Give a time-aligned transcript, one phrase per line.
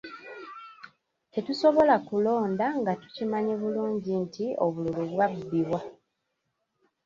[1.33, 5.79] Tetusobola kulonda nga tukimanyi bulungi nti obululu bwabbibwa.